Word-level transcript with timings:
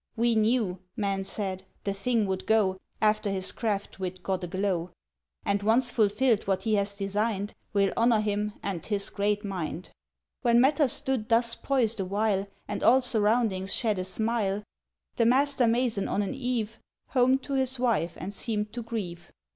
"We 0.15 0.33
knew," 0.33 0.79
men 0.95 1.23
said, 1.25 1.61
"the 1.83 1.93
thing 1.93 2.25
would 2.25 2.47
go 2.47 2.79
After 3.03 3.29
his 3.29 3.51
craft 3.51 3.99
wit 3.99 4.23
got 4.23 4.43
aglow, 4.43 4.89
"And, 5.45 5.61
once 5.61 5.91
fulfilled 5.91 6.47
what 6.47 6.63
he 6.63 6.73
has 6.73 6.95
designed, 6.95 7.53
We'll 7.71 7.93
honour 7.95 8.19
him 8.19 8.53
and 8.63 8.83
his 8.83 9.11
great 9.11 9.45
mind!" 9.45 9.91
When 10.41 10.59
matters 10.59 10.93
stood 10.93 11.29
thus 11.29 11.53
poised 11.53 11.99
awhile, 11.99 12.47
And 12.67 12.81
all 12.81 13.01
surroundings 13.03 13.75
shed 13.75 13.99
a 13.99 14.03
smile, 14.03 14.63
The 15.17 15.25
master 15.27 15.67
mason 15.67 16.07
on 16.07 16.23
an 16.23 16.33
eve 16.33 16.79
Homed 17.09 17.43
to 17.43 17.53
his 17.53 17.77
wife 17.77 18.17
and 18.17 18.33
seemed 18.33 18.73
to 18.73 18.81
grieve... 18.81 19.31